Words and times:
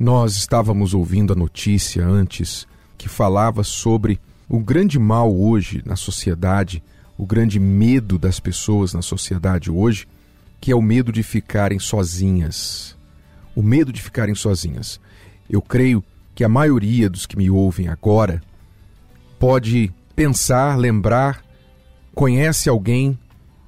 Nós 0.00 0.34
estávamos 0.34 0.94
ouvindo 0.94 1.34
a 1.34 1.36
notícia 1.36 2.02
antes 2.06 2.66
que 2.96 3.06
falava 3.06 3.62
sobre 3.62 4.18
o 4.48 4.58
grande 4.58 4.98
mal 4.98 5.30
hoje 5.30 5.82
na 5.84 5.94
sociedade, 5.94 6.82
o 7.18 7.26
grande 7.26 7.60
medo 7.60 8.18
das 8.18 8.40
pessoas 8.40 8.94
na 8.94 9.02
sociedade 9.02 9.70
hoje, 9.70 10.08
que 10.58 10.72
é 10.72 10.74
o 10.74 10.80
medo 10.80 11.12
de 11.12 11.22
ficarem 11.22 11.78
sozinhas. 11.78 12.96
O 13.54 13.62
medo 13.62 13.92
de 13.92 14.00
ficarem 14.00 14.34
sozinhas. 14.34 14.98
Eu 15.50 15.60
creio 15.60 16.02
que 16.34 16.44
a 16.44 16.48
maioria 16.48 17.10
dos 17.10 17.26
que 17.26 17.36
me 17.36 17.50
ouvem 17.50 17.88
agora 17.88 18.42
pode 19.38 19.92
pensar, 20.16 20.78
lembrar, 20.78 21.44
conhece 22.14 22.70
alguém 22.70 23.18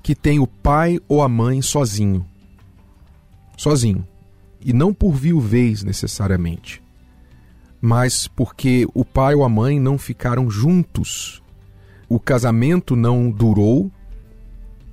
que 0.03 0.14
tem 0.14 0.39
o 0.39 0.46
pai 0.46 0.99
ou 1.07 1.23
a 1.23 1.29
mãe 1.29 1.61
sozinho. 1.61 2.25
Sozinho 3.55 4.09
e 4.64 4.72
não 4.72 4.92
por 4.92 5.12
viuvez 5.12 5.82
necessariamente, 5.82 6.82
mas 7.80 8.29
porque 8.29 8.86
o 8.94 9.04
pai 9.04 9.34
ou 9.34 9.44
a 9.44 9.48
mãe 9.48 9.80
não 9.80 9.98
ficaram 9.98 10.48
juntos. 10.48 11.43
O 12.08 12.20
casamento 12.20 12.94
não 12.94 13.30
durou 13.30 13.90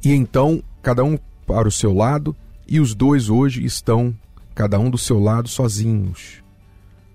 e 0.04 0.12
então 0.12 0.64
cada 0.82 1.04
um 1.04 1.18
para 1.46 1.68
o 1.68 1.72
seu 1.72 1.94
lado 1.94 2.36
e 2.68 2.80
os 2.80 2.96
dois 2.96 3.30
hoje 3.30 3.64
estão 3.64 4.16
cada 4.56 4.80
um 4.80 4.90
do 4.90 4.98
seu 4.98 5.20
lado 5.20 5.48
sozinhos. 5.48 6.44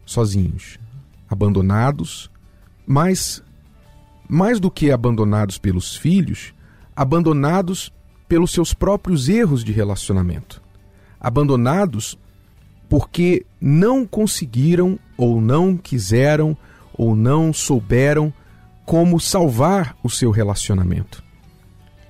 Sozinhos, 0.06 0.78
abandonados, 1.28 2.30
mas 2.86 3.42
mais 4.28 4.60
do 4.60 4.70
que 4.70 4.90
abandonados 4.90 5.59
pelos 5.59 5.96
filhos, 5.96 6.54
abandonados 6.95 7.92
pelos 8.28 8.52
seus 8.52 8.74
próprios 8.74 9.28
erros 9.28 9.62
de 9.64 9.73
relacionamento. 9.73 10.62
Abandonados 11.20 12.18
porque 12.94 13.44
não 13.60 14.06
conseguiram 14.06 14.96
ou 15.16 15.40
não 15.40 15.76
quiseram 15.76 16.56
ou 16.96 17.16
não 17.16 17.52
souberam 17.52 18.32
como 18.86 19.18
salvar 19.18 19.96
o 20.01 20.09
seu 20.09 20.30
relacionamento, 20.30 21.20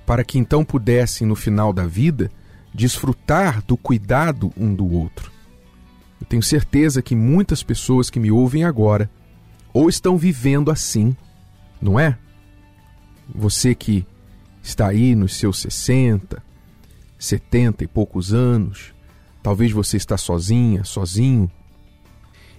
para 0.05 0.23
que 0.23 0.39
então 0.39 0.63
pudessem, 0.63 1.27
no 1.27 1.35
final 1.35 1.73
da 1.73 1.87
vida, 1.87 2.31
desfrutar 2.75 3.63
do 3.63 3.79
cuidado 3.79 4.53
um 4.59 4.75
do 4.75 4.87
outro. 4.87 5.33
Eu 6.21 6.27
tenho 6.27 6.43
certeza 6.43 7.01
que 7.01 7.17
muitas 7.17 7.63
pessoas 7.63 8.11
que 8.11 8.21
me 8.21 8.31
ouvem 8.31 8.65
agora 8.65 9.11
ou 9.73 9.89
estão 9.89 10.19
vivendo 10.19 10.71
assim, 10.71 11.17
não 11.81 11.99
é? 11.99 12.19
Você 13.35 13.75
que 13.75 14.07
está 14.63 14.89
aí 14.89 15.15
nos 15.15 15.35
seus 15.37 15.61
60, 15.61 16.43
70 17.19 17.85
e 17.85 17.87
poucos 17.87 18.35
anos, 18.35 18.94
Talvez 19.45 19.73
você 19.73 19.99
está 19.99 20.17
sozinha, 20.17 20.85
sozinho, 20.85 21.51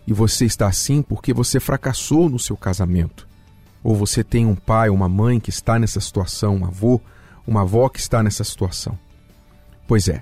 e 0.06 0.14
você 0.14 0.46
está 0.46 0.68
assim 0.68 1.02
porque 1.02 1.34
você 1.34 1.60
fracassou 1.60 2.30
no 2.30 2.38
seu 2.38 2.56
casamento. 2.56 3.28
Ou 3.84 3.96
você 3.96 4.24
tem 4.24 4.46
um 4.46 4.54
pai 4.54 4.92
uma 4.92 5.10
mãe 5.10 5.40
que 5.40 5.50
está 5.50 5.80
nessa 5.80 6.00
situação, 6.00 6.58
um 6.58 6.66
avô, 6.66 7.02
uma 7.48 7.62
avó 7.64 7.90
que 7.90 8.00
está 8.00 8.22
nessa 8.22 8.44
situação. 8.44 8.96
Pois 9.88 10.08
é. 10.08 10.22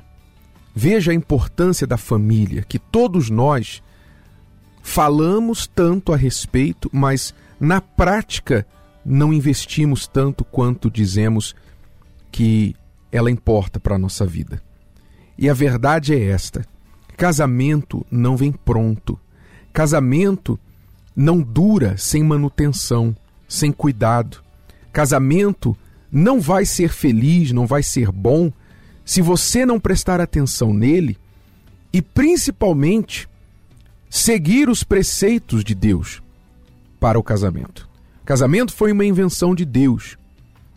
Veja 0.73 1.11
a 1.11 1.14
importância 1.14 1.86
da 1.86 1.97
família, 1.97 2.64
que 2.64 2.80
todos 2.80 3.30
nós 3.30 3.84
falamos 4.81 5.67
tanto 5.67 6.14
a 6.14 6.16
respeito, 6.16 6.89
mas 6.94 7.34
na 7.59 7.81
prática 7.81 8.66
não 9.03 9.34
investimos 9.34 10.08
tanto 10.08 10.45
quanto 10.45 10.89
dizemos 10.89 11.53
que 12.31 12.73
ela 13.11 13.30
importa 13.30 13.81
para 13.81 13.95
a 13.95 14.00
nossa 14.00 14.25
vida. 14.25 14.64
E 15.37 15.49
a 15.49 15.53
verdade 15.53 16.13
é 16.13 16.29
esta: 16.29 16.65
casamento 17.17 18.05
não 18.11 18.37
vem 18.37 18.51
pronto. 18.51 19.19
Casamento 19.71 20.59
não 21.15 21.41
dura 21.41 21.97
sem 21.97 22.23
manutenção, 22.23 23.15
sem 23.47 23.71
cuidado. 23.71 24.43
Casamento 24.91 25.75
não 26.11 26.39
vai 26.39 26.65
ser 26.65 26.89
feliz, 26.89 27.51
não 27.51 27.66
vai 27.66 27.81
ser 27.81 28.11
bom 28.11 28.51
se 29.03 29.22
você 29.22 29.66
não 29.66 29.79
prestar 29.79 30.22
atenção 30.22 30.73
nele 30.73 31.17
e 31.91 32.01
principalmente 32.01 33.27
seguir 34.09 34.69
os 34.69 34.83
preceitos 34.83 35.63
de 35.63 35.75
Deus 35.75 36.22
para 36.99 37.19
o 37.19 37.23
casamento. 37.23 37.89
Casamento 38.23 38.73
foi 38.73 38.91
uma 38.91 39.05
invenção 39.05 39.53
de 39.53 39.66
Deus. 39.66 40.17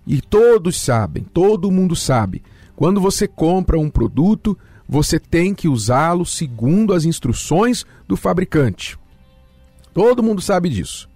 E 0.06 0.20
todos 0.20 0.80
sabem, 0.80 1.24
todo 1.24 1.70
mundo 1.70 1.94
sabe 1.94 2.42
quando 2.76 3.00
você 3.00 3.26
compra 3.26 3.78
um 3.78 3.88
produto, 3.88 4.56
você 4.86 5.18
tem 5.18 5.54
que 5.54 5.66
usá-lo 5.66 6.24
segundo 6.26 6.92
as 6.92 7.04
instruções 7.06 7.84
do 8.06 8.16
fabricante. 8.16 8.98
Todo 9.94 10.22
mundo 10.22 10.42
sabe 10.42 10.68
disso. 10.68 11.08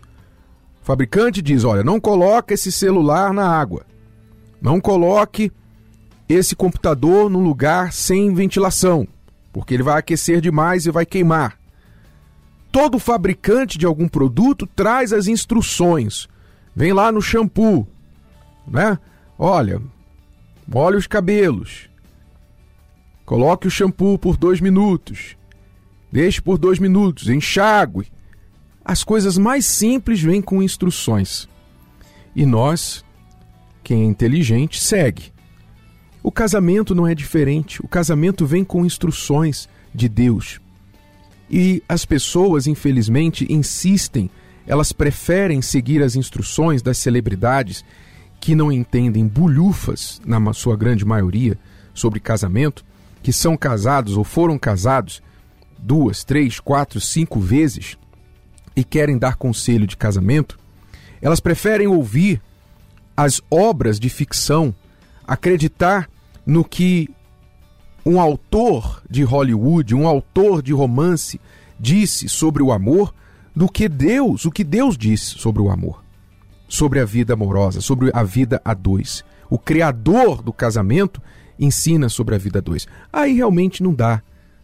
O 0.82 0.84
fabricante 0.84 1.42
diz: 1.42 1.62
olha, 1.62 1.84
não 1.84 2.00
coloque 2.00 2.54
esse 2.54 2.72
celular 2.72 3.32
na 3.34 3.46
água. 3.46 3.84
Não 4.60 4.80
coloque 4.80 5.52
esse 6.28 6.56
computador 6.56 7.28
num 7.28 7.42
lugar 7.42 7.92
sem 7.92 8.32
ventilação, 8.32 9.06
porque 9.52 9.74
ele 9.74 9.82
vai 9.82 9.98
aquecer 9.98 10.40
demais 10.40 10.86
e 10.86 10.90
vai 10.90 11.04
queimar. 11.04 11.58
Todo 12.72 12.98
fabricante 12.98 13.76
de 13.76 13.84
algum 13.84 14.08
produto 14.08 14.66
traz 14.66 15.12
as 15.12 15.26
instruções. 15.26 16.28
Vem 16.74 16.92
lá 16.92 17.10
no 17.10 17.20
shampoo, 17.20 17.86
né? 18.66 18.98
Olha, 19.38 19.82
Molhe 20.72 20.96
os 20.96 21.08
cabelos. 21.08 21.90
Coloque 23.24 23.66
o 23.66 23.70
shampoo 23.70 24.16
por 24.16 24.36
dois 24.36 24.60
minutos. 24.60 25.36
Deixe 26.12 26.40
por 26.40 26.58
dois 26.58 26.78
minutos. 26.78 27.28
Enxague. 27.28 28.06
As 28.84 29.02
coisas 29.02 29.36
mais 29.36 29.66
simples 29.66 30.22
vêm 30.22 30.40
com 30.40 30.62
instruções. 30.62 31.48
E 32.36 32.46
nós, 32.46 33.04
quem 33.82 34.02
é 34.02 34.04
inteligente, 34.04 34.80
segue. 34.80 35.32
O 36.22 36.30
casamento 36.30 36.94
não 36.94 37.04
é 37.04 37.16
diferente. 37.16 37.84
O 37.84 37.88
casamento 37.88 38.46
vem 38.46 38.62
com 38.64 38.86
instruções 38.86 39.68
de 39.92 40.08
Deus. 40.08 40.60
E 41.50 41.82
as 41.88 42.04
pessoas, 42.04 42.68
infelizmente, 42.68 43.44
insistem, 43.52 44.30
elas 44.64 44.92
preferem 44.92 45.60
seguir 45.60 46.00
as 46.00 46.14
instruções 46.14 46.80
das 46.80 46.96
celebridades 46.98 47.84
que 48.40 48.54
não 48.54 48.72
entendem 48.72 49.28
bulhufas, 49.28 50.20
na 50.24 50.52
sua 50.54 50.76
grande 50.76 51.04
maioria, 51.04 51.58
sobre 51.92 52.18
casamento, 52.18 52.84
que 53.22 53.32
são 53.32 53.56
casados 53.56 54.16
ou 54.16 54.24
foram 54.24 54.58
casados 54.58 55.22
duas, 55.78 56.24
três, 56.24 56.58
quatro, 56.58 57.00
cinco 57.00 57.38
vezes 57.38 57.98
e 58.74 58.82
querem 58.82 59.18
dar 59.18 59.36
conselho 59.36 59.86
de 59.86 59.96
casamento, 59.96 60.58
elas 61.20 61.40
preferem 61.40 61.86
ouvir 61.86 62.40
as 63.14 63.42
obras 63.50 64.00
de 64.00 64.08
ficção, 64.08 64.74
acreditar 65.26 66.08
no 66.46 66.64
que 66.64 67.10
um 68.06 68.18
autor 68.18 69.02
de 69.10 69.22
Hollywood, 69.22 69.94
um 69.94 70.08
autor 70.08 70.62
de 70.62 70.72
romance 70.72 71.38
disse 71.78 72.28
sobre 72.28 72.62
o 72.62 72.72
amor, 72.72 73.14
do 73.54 73.68
que 73.68 73.88
Deus, 73.88 74.46
o 74.46 74.50
que 74.50 74.64
Deus 74.64 74.96
disse 74.96 75.38
sobre 75.38 75.60
o 75.60 75.70
amor 75.70 76.02
sobre 76.70 77.00
a 77.00 77.04
vida 77.04 77.34
amorosa, 77.34 77.80
sobre 77.80 78.10
a 78.14 78.22
vida 78.22 78.62
a 78.64 78.72
dois. 78.72 79.24
O 79.50 79.58
criador 79.58 80.40
do 80.40 80.52
casamento 80.52 81.20
ensina 81.58 82.08
sobre 82.08 82.36
a 82.36 82.38
vida 82.38 82.60
a 82.60 82.62
dois. 82.62 82.86
Aí 83.12 83.34
realmente 83.34 83.82
não 83.82 83.92
dá. 83.92 84.22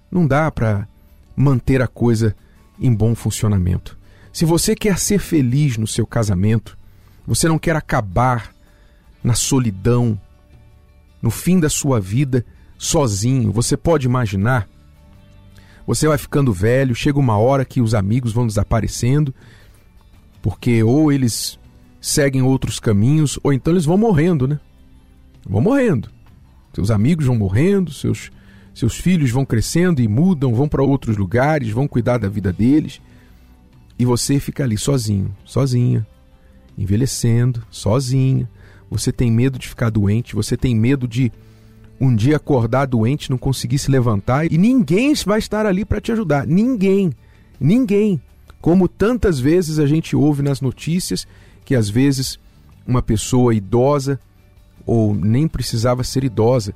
Não 0.08 0.24
dá 0.24 0.48
para 0.52 0.88
manter 1.36 1.82
a 1.82 1.88
coisa 1.88 2.34
em 2.80 2.94
bom 2.94 3.12
funcionamento. 3.14 3.98
Se 4.32 4.44
você 4.44 4.76
quer 4.76 4.98
ser 4.98 5.18
feliz 5.18 5.76
no 5.76 5.86
seu 5.86 6.06
casamento, 6.06 6.78
você 7.26 7.48
não 7.48 7.58
quer 7.58 7.74
acabar 7.74 8.54
na 9.22 9.34
solidão, 9.34 10.18
no 11.20 11.30
fim 11.30 11.58
da 11.58 11.68
sua 11.68 12.00
vida, 12.00 12.46
sozinho. 12.78 13.50
Você 13.50 13.76
pode 13.76 14.06
imaginar? 14.06 14.68
Você 15.88 16.06
vai 16.06 16.18
ficando 16.18 16.52
velho, 16.52 16.94
chega 16.94 17.18
uma 17.18 17.36
hora 17.36 17.64
que 17.64 17.80
os 17.80 17.94
amigos 17.94 18.32
vão 18.32 18.46
desaparecendo, 18.46 19.34
porque 20.40 20.84
ou 20.84 21.10
eles 21.10 21.58
seguem 22.06 22.40
outros 22.40 22.78
caminhos, 22.78 23.36
ou 23.42 23.52
então 23.52 23.72
eles 23.72 23.84
vão 23.84 23.98
morrendo, 23.98 24.46
né? 24.46 24.60
Vão 25.44 25.60
morrendo. 25.60 26.08
Seus 26.72 26.88
amigos 26.88 27.26
vão 27.26 27.34
morrendo, 27.34 27.92
seus, 27.92 28.30
seus 28.72 28.94
filhos 28.94 29.32
vão 29.32 29.44
crescendo 29.44 30.00
e 30.00 30.06
mudam, 30.06 30.54
vão 30.54 30.68
para 30.68 30.84
outros 30.84 31.16
lugares, 31.16 31.70
vão 31.70 31.88
cuidar 31.88 32.18
da 32.18 32.28
vida 32.28 32.52
deles. 32.52 33.00
E 33.98 34.04
você 34.04 34.38
fica 34.38 34.62
ali 34.62 34.78
sozinho, 34.78 35.34
sozinha, 35.44 36.06
envelhecendo, 36.78 37.60
sozinha. 37.72 38.48
Você 38.88 39.10
tem 39.10 39.28
medo 39.28 39.58
de 39.58 39.66
ficar 39.66 39.90
doente, 39.90 40.36
você 40.36 40.56
tem 40.56 40.76
medo 40.76 41.08
de 41.08 41.32
um 42.00 42.14
dia 42.14 42.36
acordar 42.36 42.86
doente, 42.86 43.30
não 43.30 43.38
conseguir 43.38 43.78
se 43.78 43.90
levantar 43.90 44.46
e 44.46 44.56
ninguém 44.56 45.12
vai 45.26 45.40
estar 45.40 45.66
ali 45.66 45.84
para 45.84 46.00
te 46.00 46.12
ajudar. 46.12 46.46
Ninguém. 46.46 47.12
Ninguém. 47.58 48.20
Como 48.60 48.86
tantas 48.86 49.40
vezes 49.40 49.80
a 49.80 49.86
gente 49.86 50.14
ouve 50.14 50.40
nas 50.40 50.60
notícias 50.60 51.26
que 51.66 51.74
às 51.74 51.90
vezes 51.90 52.38
uma 52.86 53.02
pessoa 53.02 53.52
idosa, 53.52 54.20
ou 54.86 55.12
nem 55.12 55.48
precisava 55.48 56.04
ser 56.04 56.22
idosa, 56.22 56.72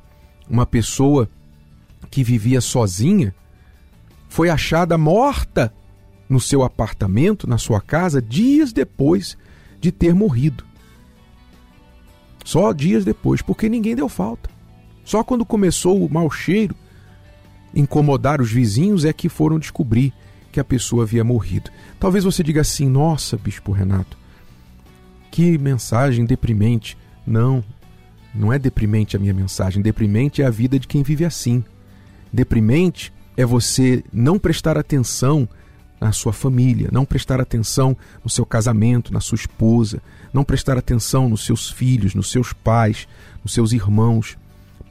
uma 0.48 0.66
pessoa 0.66 1.30
que 2.10 2.24
vivia 2.24 2.60
sozinha, 2.60 3.32
foi 4.28 4.50
achada 4.50 4.98
morta 4.98 5.72
no 6.28 6.40
seu 6.40 6.64
apartamento, 6.64 7.48
na 7.48 7.56
sua 7.56 7.80
casa, 7.80 8.20
dias 8.20 8.72
depois 8.72 9.38
de 9.80 9.92
ter 9.92 10.12
morrido. 10.12 10.64
Só 12.44 12.72
dias 12.72 13.04
depois, 13.04 13.40
porque 13.40 13.68
ninguém 13.68 13.94
deu 13.94 14.08
falta. 14.08 14.50
Só 15.04 15.22
quando 15.22 15.46
começou 15.46 16.04
o 16.04 16.12
mau 16.12 16.28
cheiro 16.28 16.74
incomodar 17.72 18.40
os 18.40 18.50
vizinhos 18.50 19.04
é 19.04 19.12
que 19.12 19.28
foram 19.28 19.56
descobrir 19.56 20.12
que 20.50 20.58
a 20.58 20.64
pessoa 20.64 21.04
havia 21.04 21.22
morrido. 21.22 21.70
Talvez 22.00 22.24
você 22.24 22.42
diga 22.42 22.62
assim: 22.62 22.88
"Nossa, 22.88 23.36
bispo 23.36 23.70
Renato, 23.70 24.18
que 25.30 25.56
mensagem 25.58 26.24
deprimente". 26.24 26.96
Não, 27.26 27.62
não 28.34 28.52
é 28.52 28.58
deprimente 28.58 29.16
a 29.16 29.18
minha 29.18 29.34
mensagem, 29.34 29.82
deprimente 29.82 30.42
é 30.42 30.46
a 30.46 30.50
vida 30.50 30.78
de 30.78 30.86
quem 30.86 31.02
vive 31.02 31.24
assim. 31.24 31.64
Deprimente 32.32 33.12
é 33.36 33.44
você 33.44 34.04
não 34.12 34.38
prestar 34.38 34.78
atenção 34.78 35.48
na 36.00 36.12
sua 36.12 36.32
família, 36.32 36.88
não 36.90 37.04
prestar 37.04 37.40
atenção 37.40 37.96
no 38.24 38.30
seu 38.30 38.46
casamento, 38.46 39.12
na 39.12 39.20
sua 39.20 39.36
esposa, 39.36 40.00
não 40.32 40.42
prestar 40.42 40.78
atenção 40.78 41.28
nos 41.28 41.44
seus 41.44 41.70
filhos, 41.70 42.14
nos 42.14 42.30
seus 42.30 42.52
pais, 42.52 43.06
nos 43.42 43.52
seus 43.52 43.72
irmãos, 43.72 44.38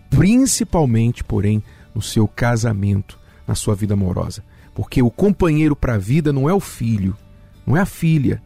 principalmente, 0.10 1.24
porém, 1.24 1.64
no 1.96 2.02
seu 2.02 2.28
casamento, 2.28 3.18
na 3.48 3.56
sua 3.56 3.74
vida 3.74 3.96
amorosa. 3.96 4.44
Porque 4.76 5.02
o 5.02 5.10
companheiro 5.10 5.76
para 5.76 5.96
a 5.96 5.98
vida 5.98 6.32
não 6.32 6.48
é 6.48 6.54
o 6.54 6.60
filho, 6.60 7.18
não 7.66 7.76
é 7.76 7.82
a 7.82 7.86
filha. 7.86 8.42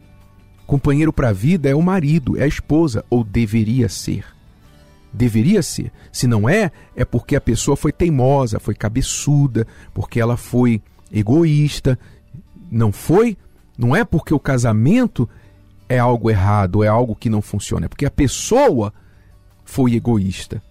Companheiro 0.66 1.12
para 1.12 1.28
a 1.28 1.32
vida 1.32 1.68
é 1.68 1.74
o 1.74 1.82
marido, 1.82 2.38
é 2.38 2.44
a 2.44 2.48
esposa, 2.48 3.04
ou 3.10 3.22
deveria 3.22 3.88
ser. 3.88 4.24
Deveria 5.12 5.62
ser. 5.62 5.92
Se 6.10 6.26
não 6.26 6.48
é, 6.48 6.72
é 6.96 7.04
porque 7.04 7.36
a 7.36 7.40
pessoa 7.40 7.76
foi 7.76 7.92
teimosa, 7.92 8.58
foi 8.58 8.74
cabeçuda, 8.74 9.66
porque 9.92 10.20
ela 10.20 10.36
foi 10.36 10.82
egoísta. 11.12 11.98
Não 12.70 12.90
foi? 12.90 13.36
Não 13.76 13.94
é 13.94 14.04
porque 14.04 14.32
o 14.32 14.40
casamento 14.40 15.28
é 15.88 15.98
algo 15.98 16.30
errado, 16.30 16.82
é 16.82 16.88
algo 16.88 17.14
que 17.14 17.28
não 17.28 17.42
funciona, 17.42 17.86
é 17.86 17.88
porque 17.88 18.06
a 18.06 18.10
pessoa 18.10 18.92
foi 19.64 19.94
egoísta. 19.94 20.62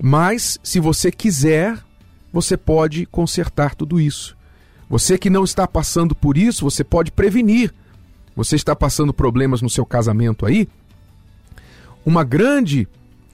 Mas, 0.00 0.58
se 0.62 0.80
você 0.80 1.10
quiser, 1.12 1.78
você 2.32 2.56
pode 2.56 3.06
consertar 3.06 3.74
tudo 3.74 4.00
isso. 4.00 4.36
Você 4.88 5.16
que 5.16 5.30
não 5.30 5.44
está 5.44 5.66
passando 5.66 6.14
por 6.14 6.36
isso, 6.36 6.64
você 6.64 6.82
pode 6.82 7.12
prevenir. 7.12 7.72
Você 8.36 8.56
está 8.56 8.74
passando 8.74 9.14
problemas 9.14 9.62
no 9.62 9.70
seu 9.70 9.86
casamento 9.86 10.44
aí? 10.44 10.68
Uma 12.04 12.24
grande 12.24 12.88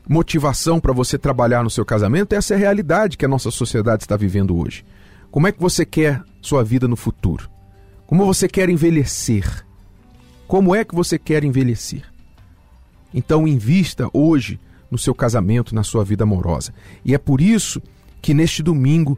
motivação 0.09 0.81
para 0.81 0.93
você 0.93 1.17
trabalhar 1.17 1.63
no 1.63 1.71
seu 1.71 1.85
casamento 1.85 2.33
é 2.33 2.37
essa 2.37 2.57
realidade 2.57 3.17
que 3.17 3.25
a 3.25 3.29
nossa 3.29 3.51
sociedade 3.51 4.03
está 4.03 4.17
vivendo 4.17 4.57
hoje. 4.57 4.85
Como 5.31 5.47
é 5.47 5.53
que 5.53 5.61
você 5.61 5.85
quer 5.85 6.23
sua 6.43 6.65
vida 6.65 6.89
no 6.89 6.97
futuro? 6.97 7.49
Como 8.07 8.27
você 8.27 8.49
quer 8.49 8.69
envelhecer? 8.69 9.65
Como 10.49 10.75
é 10.75 10.85
que 10.85 10.95
você 10.95 11.19
quer 11.19 11.45
envelhecer? 11.45 12.03
Então, 13.15 13.47
invista 13.47 14.09
hoje 14.13 14.59
no 14.91 14.99
seu 14.99 15.15
casamento, 15.15 15.75
na 15.75 15.85
sua 15.85 16.05
vida 16.05 16.25
amorosa. 16.25 16.75
E 17.05 17.15
é 17.15 17.19
por 17.19 17.41
isso 17.41 17.81
que 18.21 18.35
neste 18.35 18.63
domingo, 18.63 19.17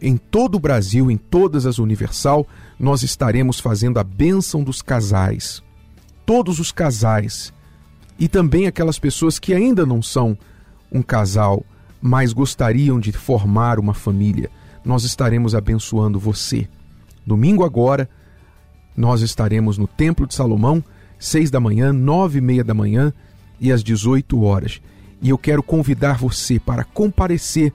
em 0.00 0.16
todo 0.16 0.56
o 0.56 0.60
Brasil, 0.60 1.10
em 1.10 1.16
todas 1.16 1.66
as 1.66 1.78
Universal, 1.78 2.46
nós 2.78 3.02
estaremos 3.02 3.60
fazendo 3.60 3.98
a 3.98 4.04
bênção 4.04 4.62
dos 4.62 4.82
casais. 4.82 5.62
Todos 6.24 6.58
os 6.58 6.72
casais 6.72 7.52
e 8.18 8.28
também 8.28 8.66
aquelas 8.66 8.98
pessoas 8.98 9.38
que 9.38 9.54
ainda 9.54 9.84
não 9.84 10.00
são 10.02 10.36
um 10.90 11.02
casal, 11.02 11.64
mas 12.00 12.32
gostariam 12.32 12.98
de 12.98 13.12
formar 13.12 13.78
uma 13.78 13.94
família. 13.94 14.50
Nós 14.84 15.04
estaremos 15.04 15.54
abençoando 15.54 16.18
você. 16.18 16.68
Domingo 17.26 17.64
agora, 17.64 18.08
nós 18.96 19.20
estaremos 19.20 19.76
no 19.76 19.86
Templo 19.86 20.26
de 20.26 20.34
Salomão, 20.34 20.82
seis 21.18 21.50
da 21.50 21.60
manhã, 21.60 21.92
nove 21.92 22.38
e 22.38 22.40
meia 22.40 22.64
da 22.64 22.72
manhã 22.72 23.12
e 23.60 23.72
às 23.72 23.82
18 23.82 24.42
horas. 24.42 24.80
E 25.20 25.30
eu 25.30 25.38
quero 25.38 25.62
convidar 25.62 26.18
você 26.18 26.58
para 26.58 26.84
comparecer 26.84 27.72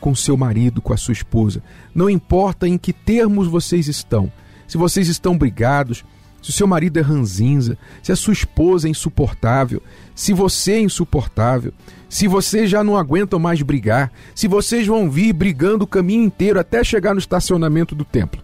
com 0.00 0.14
seu 0.14 0.36
marido, 0.36 0.80
com 0.80 0.92
a 0.92 0.96
sua 0.96 1.12
esposa. 1.12 1.62
Não 1.94 2.08
importa 2.08 2.66
em 2.66 2.78
que 2.78 2.92
termos 2.92 3.46
vocês 3.46 3.86
estão. 3.86 4.32
Se 4.66 4.78
vocês 4.78 5.08
estão 5.08 5.36
brigados, 5.36 6.04
se 6.42 6.50
o 6.50 6.52
seu 6.52 6.66
marido 6.66 6.98
é 6.98 7.02
ranzinza, 7.02 7.76
se 8.02 8.10
a 8.10 8.16
sua 8.16 8.32
esposa 8.32 8.88
é 8.88 8.90
insuportável, 8.90 9.82
se 10.14 10.32
você 10.32 10.72
é 10.72 10.80
insuportável, 10.80 11.72
se 12.08 12.26
vocês 12.26 12.70
já 12.70 12.82
não 12.82 12.96
aguentam 12.96 13.38
mais 13.38 13.60
brigar, 13.62 14.10
se 14.34 14.48
vocês 14.48 14.86
vão 14.86 15.10
vir 15.10 15.32
brigando 15.32 15.84
o 15.84 15.88
caminho 15.88 16.24
inteiro 16.24 16.58
até 16.58 16.82
chegar 16.82 17.12
no 17.12 17.20
estacionamento 17.20 17.94
do 17.94 18.04
templo. 18.04 18.40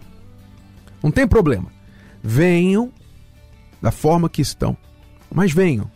Não 1.01 1.11
tem 1.11 1.27
problema. 1.27 1.71
Venham 2.21 2.91
da 3.81 3.91
forma 3.91 4.29
que 4.29 4.41
estão, 4.41 4.77
mas 5.33 5.51
venham. 5.51 5.89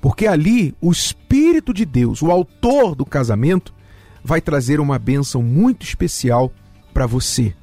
Porque 0.00 0.26
ali 0.26 0.74
o 0.80 0.92
Espírito 0.92 1.74
de 1.74 1.84
Deus, 1.84 2.22
o 2.22 2.30
autor 2.30 2.94
do 2.94 3.04
casamento, 3.04 3.74
vai 4.28 4.42
trazer 4.42 4.78
uma 4.78 4.98
bênção 4.98 5.42
muito 5.42 5.86
especial 5.86 6.52
para 6.92 7.06
você, 7.06 7.54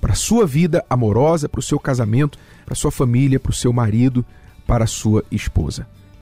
para 0.00 0.12
a 0.12 0.16
sua 0.16 0.46
vida 0.46 0.84
amorosa, 0.88 1.48
para 1.48 1.58
o 1.58 1.62
seu 1.62 1.80
casamento 1.80 2.38
para 2.64 2.74
sua 2.74 2.90
família, 2.90 3.38
para 3.38 3.50
o 3.50 3.54
seu 3.54 3.72
marido, 3.72 4.24
para 4.66 4.84
a 4.84 4.86
sua 4.86 5.24
esposa. 5.30 5.86